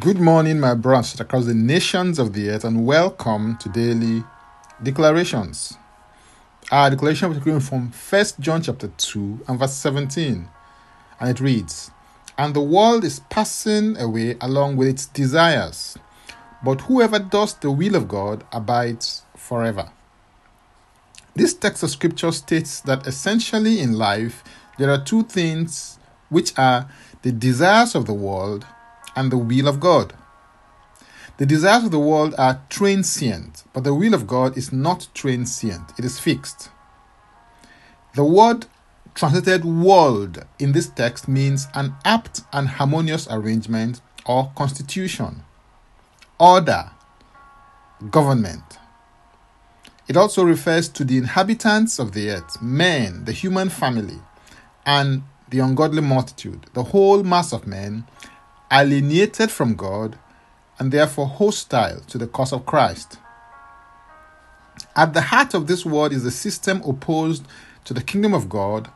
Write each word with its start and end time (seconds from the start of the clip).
Good 0.00 0.18
morning, 0.18 0.60
my 0.60 0.74
brothers 0.74 1.20
across 1.20 1.46
the 1.46 1.54
nations 1.54 2.18
of 2.18 2.34
the 2.34 2.50
earth, 2.50 2.64
and 2.64 2.84
welcome 2.84 3.56
to 3.58 3.68
Daily 3.70 4.24
Declarations. 4.82 5.78
Our 6.70 6.90
declaration 6.90 7.32
is 7.32 7.42
coming 7.42 7.60
from 7.60 7.92
1 7.92 8.24
John 8.40 8.60
chapter 8.60 8.88
2 8.88 9.44
and 9.48 9.58
verse 9.58 9.72
17, 9.74 10.48
and 11.20 11.30
it 11.30 11.40
reads, 11.40 11.92
And 12.36 12.52
the 12.52 12.60
world 12.60 13.04
is 13.04 13.20
passing 13.30 13.96
away 13.96 14.36
along 14.40 14.76
with 14.76 14.88
its 14.88 15.06
desires, 15.06 15.96
but 16.62 16.82
whoever 16.82 17.18
does 17.18 17.54
the 17.54 17.70
will 17.70 17.94
of 17.94 18.08
God 18.08 18.44
abides 18.52 19.22
forever. 19.34 19.92
This 21.34 21.54
text 21.54 21.84
of 21.84 21.90
scripture 21.90 22.32
states 22.32 22.80
that 22.82 23.06
essentially 23.06 23.80
in 23.80 23.94
life 23.94 24.44
there 24.78 24.90
are 24.90 25.02
two 25.02 25.22
things 25.22 25.98
which 26.28 26.52
are 26.58 26.90
the 27.22 27.32
desires 27.32 27.94
of 27.94 28.04
the 28.06 28.14
world 28.14 28.66
and 29.16 29.32
the 29.32 29.38
will 29.38 29.66
of 29.66 29.80
God. 29.80 30.12
The 31.38 31.46
desires 31.46 31.84
of 31.84 31.90
the 31.90 31.98
world 31.98 32.34
are 32.38 32.62
transient, 32.68 33.64
but 33.72 33.84
the 33.84 33.94
will 33.94 34.14
of 34.14 34.26
God 34.26 34.56
is 34.56 34.72
not 34.72 35.08
transient, 35.14 35.92
it 35.98 36.04
is 36.04 36.18
fixed. 36.18 36.70
The 38.14 38.24
word 38.24 38.66
translated 39.14 39.64
world 39.64 40.44
in 40.58 40.72
this 40.72 40.88
text 40.88 41.26
means 41.26 41.68
an 41.74 41.94
apt 42.04 42.42
and 42.52 42.68
harmonious 42.68 43.26
arrangement 43.30 44.00
or 44.24 44.52
constitution, 44.56 45.42
order, 46.38 46.90
government. 48.10 48.78
It 50.08 50.16
also 50.16 50.44
refers 50.44 50.88
to 50.90 51.04
the 51.04 51.18
inhabitants 51.18 51.98
of 51.98 52.12
the 52.12 52.30
earth, 52.30 52.62
men, 52.62 53.24
the 53.24 53.32
human 53.32 53.68
family, 53.70 54.20
and 54.84 55.22
the 55.50 55.58
ungodly 55.58 56.02
multitude, 56.02 56.66
the 56.74 56.84
whole 56.84 57.22
mass 57.22 57.52
of 57.52 57.66
men, 57.66 58.06
alienated 58.70 59.50
from 59.50 59.74
God 59.74 60.18
and 60.78 60.92
therefore 60.92 61.26
hostile 61.26 62.00
to 62.00 62.18
the 62.18 62.26
cause 62.26 62.52
of 62.52 62.66
Christ. 62.66 63.18
At 64.94 65.14
the 65.14 65.22
heart 65.22 65.54
of 65.54 65.66
this 65.66 65.86
world 65.86 66.12
is 66.12 66.24
a 66.24 66.30
system 66.30 66.82
opposed 66.82 67.46
to 67.84 67.94
the 67.94 68.02
kingdom 68.02 68.34
of 68.34 68.48
God, 68.48 68.90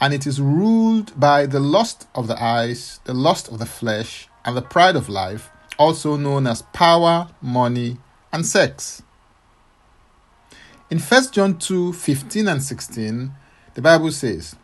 and 0.00 0.12
it 0.12 0.26
is 0.26 0.40
ruled 0.40 1.18
by 1.18 1.46
the 1.46 1.60
lust 1.60 2.06
of 2.14 2.26
the 2.26 2.42
eyes, 2.42 3.00
the 3.04 3.14
lust 3.14 3.48
of 3.48 3.58
the 3.58 3.66
flesh, 3.66 4.28
and 4.44 4.56
the 4.56 4.62
pride 4.62 4.96
of 4.96 5.08
life, 5.08 5.50
also 5.78 6.16
known 6.16 6.46
as 6.46 6.62
power, 6.72 7.28
money, 7.40 7.98
and 8.32 8.44
sex. 8.44 9.02
In 10.90 10.98
1 10.98 11.32
John 11.32 11.58
2 11.58 11.92
15 11.92 12.48
and 12.48 12.62
16, 12.62 13.32
the 13.74 13.82
Bible 13.82 14.12
says, 14.12 14.56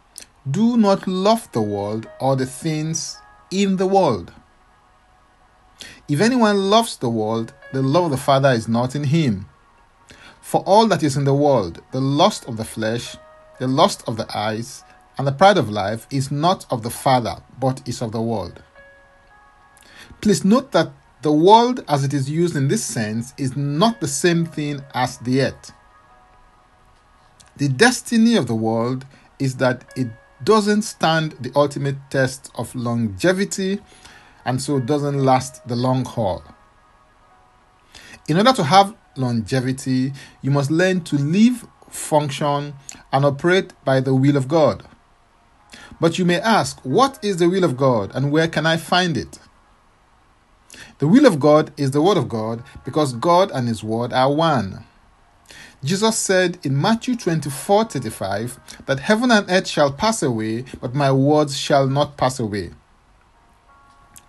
Do 0.50 0.76
not 0.76 1.08
love 1.08 1.50
the 1.52 1.62
world 1.62 2.06
or 2.20 2.36
the 2.36 2.46
things 2.46 3.16
in 3.50 3.76
the 3.76 3.86
world. 3.86 4.32
If 6.10 6.20
anyone 6.20 6.70
loves 6.70 6.96
the 6.96 7.08
world, 7.08 7.52
the 7.72 7.82
love 7.82 8.06
of 8.06 8.10
the 8.10 8.16
Father 8.16 8.50
is 8.50 8.66
not 8.66 8.96
in 8.96 9.04
him. 9.04 9.46
For 10.40 10.60
all 10.62 10.88
that 10.88 11.04
is 11.04 11.16
in 11.16 11.22
the 11.22 11.32
world, 11.34 11.82
the 11.92 12.00
lust 12.00 12.48
of 12.48 12.56
the 12.56 12.64
flesh, 12.64 13.14
the 13.60 13.68
lust 13.68 14.02
of 14.08 14.16
the 14.16 14.26
eyes, 14.36 14.82
and 15.16 15.24
the 15.24 15.30
pride 15.30 15.56
of 15.56 15.70
life 15.70 16.08
is 16.10 16.32
not 16.32 16.66
of 16.68 16.82
the 16.82 16.90
Father, 16.90 17.36
but 17.60 17.86
is 17.86 18.02
of 18.02 18.10
the 18.10 18.20
world. 18.20 18.60
Please 20.20 20.44
note 20.44 20.72
that 20.72 20.90
the 21.22 21.30
world, 21.30 21.84
as 21.86 22.02
it 22.02 22.12
is 22.12 22.28
used 22.28 22.56
in 22.56 22.66
this 22.66 22.84
sense, 22.84 23.32
is 23.38 23.56
not 23.56 24.00
the 24.00 24.08
same 24.08 24.44
thing 24.44 24.82
as 24.92 25.16
the 25.18 25.40
earth. 25.42 25.72
The 27.56 27.68
destiny 27.68 28.34
of 28.34 28.48
the 28.48 28.56
world 28.56 29.06
is 29.38 29.58
that 29.58 29.84
it 29.94 30.08
doesn't 30.42 30.82
stand 30.82 31.36
the 31.38 31.52
ultimate 31.54 31.98
test 32.10 32.50
of 32.56 32.74
longevity 32.74 33.78
and 34.44 34.60
so 34.60 34.80
doesn't 34.80 35.22
last 35.24 35.66
the 35.68 35.76
long 35.76 36.04
haul. 36.04 36.42
In 38.28 38.36
order 38.36 38.52
to 38.52 38.64
have 38.64 38.94
longevity, 39.16 40.12
you 40.42 40.50
must 40.50 40.70
learn 40.70 41.02
to 41.02 41.16
live, 41.16 41.66
function, 41.88 42.74
and 43.12 43.24
operate 43.24 43.72
by 43.84 44.00
the 44.00 44.14
will 44.14 44.36
of 44.36 44.48
God. 44.48 44.84
But 46.00 46.18
you 46.18 46.24
may 46.24 46.40
ask, 46.40 46.80
what 46.84 47.18
is 47.22 47.36
the 47.36 47.48
will 47.48 47.64
of 47.64 47.76
God 47.76 48.12
and 48.14 48.32
where 48.32 48.48
can 48.48 48.66
I 48.66 48.76
find 48.76 49.16
it? 49.16 49.38
The 50.98 51.08
will 51.08 51.26
of 51.26 51.40
God 51.40 51.72
is 51.76 51.90
the 51.90 52.02
Word 52.02 52.16
of 52.16 52.28
God 52.28 52.62
because 52.84 53.14
God 53.14 53.50
and 53.52 53.68
His 53.68 53.82
Word 53.82 54.12
are 54.12 54.32
one. 54.32 54.84
Jesus 55.82 56.18
said 56.18 56.58
in 56.62 56.80
Matthew 56.80 57.16
24 57.16 57.84
35 57.84 58.84
that 58.86 59.00
heaven 59.00 59.30
and 59.30 59.50
earth 59.50 59.66
shall 59.66 59.90
pass 59.90 60.22
away, 60.22 60.64
but 60.80 60.94
my 60.94 61.10
words 61.10 61.56
shall 61.56 61.86
not 61.86 62.18
pass 62.18 62.38
away. 62.38 62.70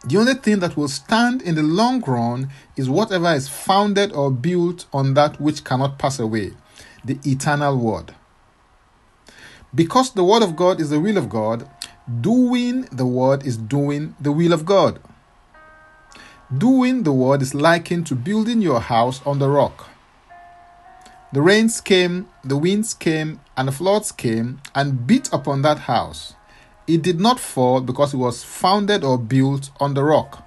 The 0.03 0.17
only 0.17 0.34
thing 0.34 0.59
that 0.59 0.75
will 0.75 0.88
stand 0.88 1.44
in 1.44 1.53
the 1.53 1.62
long 1.63 2.01
run 2.01 2.50
is 2.75 2.89
whatever 2.89 3.31
is 3.34 3.47
founded 3.47 4.12
or 4.13 4.31
built 4.31 4.88
on 4.91 5.13
that 5.13 5.39
which 5.39 5.63
cannot 5.63 6.00
pass 6.00 6.17
away, 6.17 6.53
the 7.06 7.19
eternal 7.23 7.78
word. 7.78 8.16
Because 9.75 10.12
the 10.12 10.23
word 10.23 10.41
of 10.41 10.56
God 10.56 10.81
is 10.81 10.89
the 10.89 11.00
will 11.00 11.17
of 11.17 11.29
God, 11.29 11.69
doing 12.19 12.81
the 12.91 13.06
word 13.06 13.45
is 13.45 13.57
doing 13.57 14.16
the 14.19 14.31
will 14.31 14.53
of 14.53 14.66
God. 14.66 15.00
Doing 16.56 17.03
the 17.03 17.13
word 17.13 17.44
is 17.44 17.53
likened 17.53 18.07
to 18.07 18.16
building 18.16 18.62
your 18.62 18.81
house 18.81 19.22
on 19.25 19.38
the 19.38 19.50
rock. 19.50 19.88
The 21.31 21.41
rains 21.41 21.79
came, 21.79 22.28
the 22.44 22.57
winds 22.57 22.94
came, 22.94 23.39
and 23.56 23.68
the 23.68 23.72
floods 23.72 24.12
came 24.12 24.62
and 24.73 25.06
beat 25.06 25.31
upon 25.31 25.62
that 25.62 25.79
house 25.79 26.33
it 26.94 27.02
did 27.02 27.19
not 27.19 27.40
fall 27.40 27.81
because 27.81 28.13
it 28.13 28.18
was 28.18 28.44
founded 28.44 29.03
or 29.03 29.18
built 29.18 29.69
on 29.79 29.94
the 29.94 30.03
rock. 30.03 30.46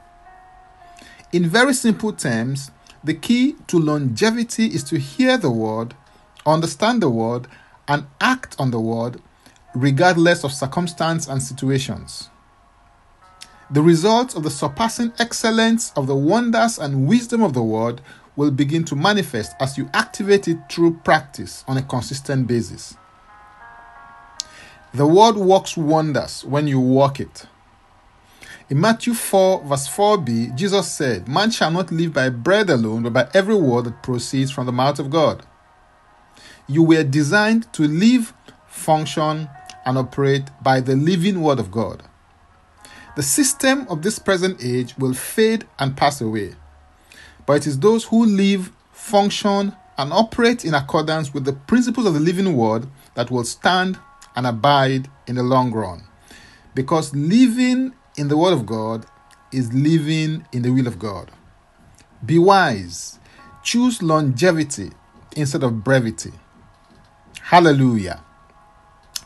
In 1.32 1.48
very 1.48 1.74
simple 1.74 2.12
terms, 2.12 2.70
the 3.02 3.14
key 3.14 3.56
to 3.66 3.78
longevity 3.78 4.66
is 4.66 4.84
to 4.84 4.98
hear 4.98 5.36
the 5.36 5.50
word, 5.50 5.94
understand 6.46 7.02
the 7.02 7.10
word, 7.10 7.48
and 7.88 8.06
act 8.20 8.56
on 8.58 8.70
the 8.70 8.80
word 8.80 9.20
regardless 9.74 10.44
of 10.44 10.52
circumstance 10.52 11.26
and 11.26 11.42
situations. 11.42 12.30
The 13.70 13.82
result 13.82 14.36
of 14.36 14.42
the 14.42 14.50
surpassing 14.50 15.12
excellence 15.18 15.92
of 15.96 16.06
the 16.06 16.14
wonders 16.14 16.78
and 16.78 17.08
wisdom 17.08 17.42
of 17.42 17.54
the 17.54 17.62
word 17.62 18.00
will 18.36 18.50
begin 18.50 18.84
to 18.84 18.96
manifest 18.96 19.52
as 19.60 19.78
you 19.78 19.88
activate 19.94 20.48
it 20.48 20.58
through 20.70 21.00
practice 21.04 21.64
on 21.66 21.78
a 21.78 21.82
consistent 21.82 22.46
basis. 22.46 22.96
The 24.94 25.08
word 25.08 25.34
works 25.34 25.76
wonders 25.76 26.44
when 26.44 26.68
you 26.68 26.78
walk 26.78 27.18
it. 27.18 27.46
In 28.70 28.80
Matthew 28.80 29.12
4, 29.12 29.64
verse 29.64 29.88
4b, 29.88 30.54
Jesus 30.54 30.88
said, 30.92 31.26
Man 31.26 31.50
shall 31.50 31.72
not 31.72 31.90
live 31.90 32.12
by 32.12 32.28
bread 32.28 32.70
alone, 32.70 33.02
but 33.02 33.12
by 33.12 33.28
every 33.34 33.56
word 33.56 33.86
that 33.86 34.04
proceeds 34.04 34.52
from 34.52 34.66
the 34.66 34.72
mouth 34.72 35.00
of 35.00 35.10
God. 35.10 35.44
You 36.68 36.84
were 36.84 37.02
designed 37.02 37.72
to 37.72 37.88
live, 37.88 38.32
function, 38.68 39.48
and 39.84 39.98
operate 39.98 40.44
by 40.62 40.78
the 40.78 40.94
living 40.94 41.42
word 41.42 41.58
of 41.58 41.72
God. 41.72 42.04
The 43.16 43.22
system 43.24 43.88
of 43.88 44.02
this 44.02 44.20
present 44.20 44.64
age 44.64 44.96
will 44.96 45.12
fade 45.12 45.66
and 45.80 45.96
pass 45.96 46.20
away, 46.20 46.54
but 47.46 47.54
it 47.54 47.66
is 47.66 47.80
those 47.80 48.04
who 48.04 48.24
live, 48.24 48.70
function, 48.92 49.74
and 49.98 50.12
operate 50.12 50.64
in 50.64 50.72
accordance 50.72 51.34
with 51.34 51.44
the 51.44 51.52
principles 51.52 52.06
of 52.06 52.14
the 52.14 52.20
living 52.20 52.56
word 52.56 52.86
that 53.16 53.32
will 53.32 53.44
stand 53.44 53.98
and 54.36 54.46
abide 54.46 55.08
in 55.26 55.36
the 55.36 55.42
long 55.42 55.72
run. 55.72 56.04
Because 56.74 57.14
living 57.14 57.94
in 58.16 58.28
the 58.28 58.36
Word 58.36 58.52
of 58.52 58.66
God 58.66 59.06
is 59.52 59.72
living 59.72 60.46
in 60.52 60.62
the 60.62 60.72
will 60.72 60.86
of 60.86 60.98
God. 60.98 61.30
Be 62.24 62.38
wise. 62.38 63.18
Choose 63.62 64.02
longevity 64.02 64.90
instead 65.36 65.62
of 65.62 65.84
brevity. 65.84 66.32
Hallelujah. 67.40 68.22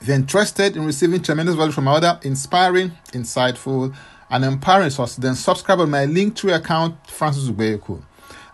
If 0.01 0.09
you're 0.09 0.17
interested 0.17 0.77
in 0.77 0.85
receiving 0.85 1.23
tremendous 1.23 1.57
value 1.57 1.73
from 1.73 1.89
other 1.89 2.21
inspiring, 2.23 2.93
insightful, 3.13 3.95
and 4.31 4.45
empowering 4.45 4.91
sources, 4.91 5.16
then 5.16 5.34
subscribe 5.34 5.81
on 5.81 5.91
my 5.91 6.07
Linktree 6.07 6.54
account, 6.54 6.95
Francis 7.09 7.49
Ubeku. 7.49 8.03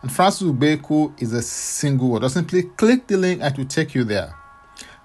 And 0.03 0.13
Francis 0.13 0.47
Ubeku 0.47 1.21
is 1.21 1.33
a 1.33 1.43
single 1.43 2.11
word. 2.11 2.23
Just 2.23 2.35
simply 2.35 2.63
click 2.63 3.07
the 3.07 3.17
link 3.17 3.43
and 3.43 3.53
it 3.53 3.59
will 3.59 3.67
take 3.67 3.95
you 3.95 4.05
there. 4.05 4.35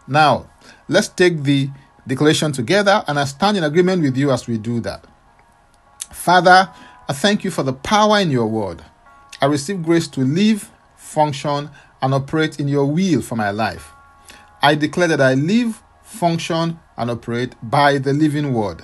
Now, 0.08 0.50
Let's 0.90 1.08
take 1.08 1.44
the 1.44 1.70
declaration 2.08 2.52
together, 2.52 3.04
and 3.08 3.20
I 3.20 3.26
stand 3.26 3.58
in 3.58 3.64
agreement 3.64 4.02
with 4.02 4.18
you 4.18 4.32
as 4.32 4.48
we 4.48 4.58
do 4.58 4.80
that. 4.80 5.06
Father, 6.12 6.68
I 7.08 7.14
thank 7.14 7.44
you 7.44 7.52
for 7.52 7.62
the 7.62 7.74
power 7.74 8.20
in 8.20 8.32
your 8.32 8.48
word. 8.48 8.84
I 9.40 9.46
receive 9.46 9.84
grace 9.84 10.08
to 10.10 10.22
live, 10.22 10.72
function, 10.98 11.70
and 12.02 12.14
operate 12.14 12.60
in 12.60 12.68
your 12.68 12.86
will 12.86 13.22
for 13.22 13.36
my 13.36 13.52
life. 13.52 13.92
I 14.64 14.74
declare 14.74 15.08
that 15.10 15.22
I 15.22 15.36
live, 15.36 15.82
function, 16.02 16.80
and 16.98 17.12
operate 17.12 17.54
by 17.62 18.00
the 18.00 18.12
living 18.12 18.52
word. 18.54 18.84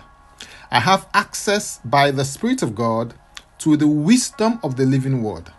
I 0.69 0.81
have 0.81 1.07
access 1.13 1.79
by 1.83 2.11
the 2.11 2.23
Spirit 2.23 2.61
of 2.61 2.75
God 2.75 3.15
to 3.59 3.75
the 3.75 3.87
wisdom 3.87 4.59
of 4.61 4.75
the 4.75 4.85
living 4.85 5.23
word. 5.23 5.51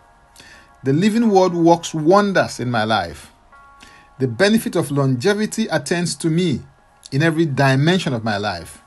The 0.83 0.93
living 0.93 1.29
word 1.29 1.53
works 1.53 1.93
wonders 1.93 2.61
in 2.61 2.71
my 2.71 2.85
life. 2.85 3.33
The 4.19 4.27
benefit 4.27 4.75
of 4.75 4.91
longevity 4.91 5.67
attends 5.67 6.15
to 6.15 6.29
me 6.29 6.61
in 7.11 7.21
every 7.21 7.45
dimension 7.45 8.13
of 8.13 8.23
my 8.23 8.37
life. 8.37 8.81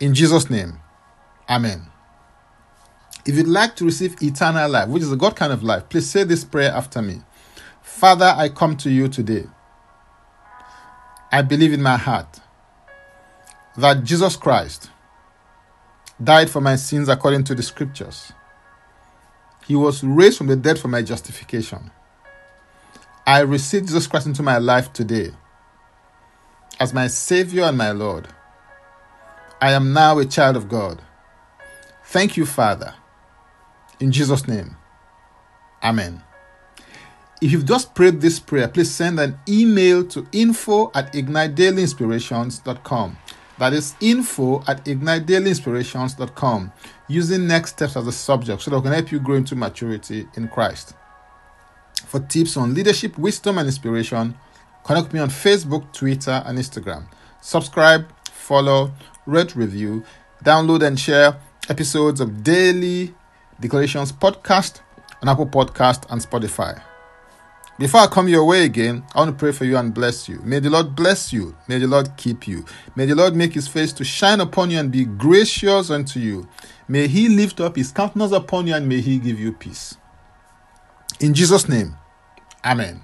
In 0.00 0.14
Jesus' 0.14 0.48
name, 0.48 0.78
Amen. 1.48 1.82
If 3.26 3.36
you'd 3.36 3.46
like 3.46 3.76
to 3.76 3.84
receive 3.84 4.20
eternal 4.22 4.68
life, 4.70 4.88
which 4.88 5.02
is 5.02 5.12
a 5.12 5.16
God 5.16 5.36
kind 5.36 5.52
of 5.52 5.62
life, 5.62 5.88
please 5.88 6.08
say 6.08 6.24
this 6.24 6.44
prayer 6.44 6.72
after 6.72 7.02
me. 7.02 7.20
Father, 7.82 8.34
I 8.36 8.48
come 8.48 8.76
to 8.78 8.90
you 8.90 9.08
today. 9.08 9.46
I 11.30 11.42
believe 11.42 11.72
in 11.72 11.82
my 11.82 11.96
heart 11.96 12.40
that 13.76 14.04
Jesus 14.04 14.36
Christ 14.36 14.90
died 16.22 16.50
for 16.50 16.60
my 16.60 16.76
sins 16.76 17.08
according 17.08 17.44
to 17.44 17.54
the 17.54 17.62
scriptures. 17.62 18.32
He 19.66 19.76
was 19.76 20.02
raised 20.02 20.38
from 20.38 20.48
the 20.48 20.56
dead 20.56 20.78
for 20.78 20.88
my 20.88 21.02
justification. 21.02 21.90
I 23.26 23.40
receive 23.40 23.82
Jesus 23.82 24.06
Christ 24.06 24.26
into 24.26 24.42
my 24.42 24.58
life 24.58 24.92
today 24.92 25.30
as 26.80 26.92
my 26.92 27.06
Savior 27.06 27.64
and 27.64 27.78
my 27.78 27.92
Lord. 27.92 28.28
I 29.60 29.72
am 29.72 29.92
now 29.92 30.18
a 30.18 30.24
child 30.24 30.56
of 30.56 30.68
God. 30.68 31.00
Thank 32.04 32.36
you, 32.36 32.44
Father. 32.44 32.94
In 34.00 34.10
Jesus' 34.10 34.48
name, 34.48 34.76
Amen. 35.82 36.22
If 37.40 37.50
you've 37.50 37.66
just 37.66 37.94
prayed 37.94 38.20
this 38.20 38.38
prayer, 38.38 38.68
please 38.68 38.90
send 38.90 39.18
an 39.18 39.38
email 39.48 40.04
to 40.08 40.26
info 40.32 40.92
at 40.94 41.12
ignitedailyinspirations.com. 41.12 43.16
That 43.58 43.72
is 43.72 43.94
info 44.00 44.62
at 44.66 44.84
ignitedailyinspirations.com 44.84 46.72
using 47.08 47.46
next 47.46 47.70
steps 47.70 47.96
as 47.96 48.06
a 48.06 48.12
subject 48.12 48.62
so 48.62 48.70
that 48.70 48.78
we 48.78 48.82
can 48.84 48.92
help 48.92 49.10
you 49.10 49.18
grow 49.18 49.36
into 49.36 49.56
maturity 49.56 50.28
in 50.36 50.48
Christ. 50.48 50.94
For 52.06 52.20
tips 52.20 52.56
on 52.56 52.74
leadership, 52.74 53.16
wisdom, 53.18 53.58
and 53.58 53.66
inspiration, 53.66 54.34
connect 54.84 55.12
me 55.12 55.20
on 55.20 55.28
Facebook, 55.28 55.92
Twitter, 55.92 56.42
and 56.44 56.58
Instagram. 56.58 57.06
Subscribe, 57.40 58.06
follow, 58.24 58.92
rate, 59.26 59.56
review, 59.56 60.04
download, 60.44 60.86
and 60.86 60.98
share 60.98 61.36
episodes 61.68 62.20
of 62.20 62.42
Daily 62.42 63.14
Declarations 63.60 64.12
podcast 64.12 64.80
on 65.22 65.28
Apple 65.28 65.46
Podcast 65.46 66.10
and 66.10 66.20
Spotify. 66.20 66.82
Before 67.78 68.00
I 68.00 68.06
come 68.06 68.28
your 68.28 68.44
way 68.44 68.64
again, 68.64 69.02
I 69.14 69.20
want 69.20 69.30
to 69.30 69.36
pray 69.36 69.50
for 69.50 69.64
you 69.64 69.76
and 69.76 69.94
bless 69.94 70.28
you. 70.28 70.40
May 70.44 70.58
the 70.58 70.68
Lord 70.68 70.94
bless 70.94 71.32
you. 71.32 71.56
May 71.68 71.78
the 71.78 71.86
Lord 71.86 72.16
keep 72.16 72.46
you. 72.46 72.64
May 72.96 73.06
the 73.06 73.14
Lord 73.14 73.34
make 73.34 73.54
his 73.54 73.66
face 73.66 73.92
to 73.94 74.04
shine 74.04 74.40
upon 74.40 74.70
you 74.70 74.78
and 74.78 74.92
be 74.92 75.04
gracious 75.04 75.90
unto 75.90 76.20
you. 76.20 76.46
May 76.86 77.08
he 77.08 77.28
lift 77.28 77.60
up 77.60 77.76
his 77.76 77.90
countenance 77.90 78.32
upon 78.32 78.66
you 78.66 78.74
and 78.74 78.88
may 78.88 79.00
he 79.00 79.18
give 79.18 79.40
you 79.40 79.52
peace. 79.52 79.96
In 81.22 81.34
Jesus' 81.34 81.68
name, 81.68 81.96
Amen. 82.64 83.00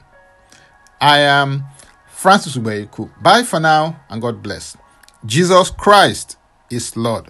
I 1.00 1.20
am 1.20 1.64
Francis 2.08 2.56
Ubeku. 2.56 3.08
Bye 3.22 3.44
for 3.44 3.60
now 3.60 4.00
and 4.10 4.20
God 4.20 4.42
bless. 4.42 4.76
Jesus 5.24 5.70
Christ 5.70 6.36
is 6.68 6.96
Lord. 6.96 7.28